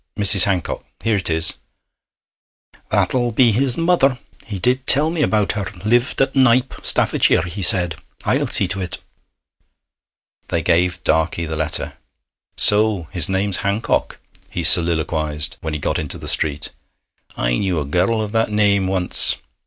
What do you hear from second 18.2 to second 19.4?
of that name once.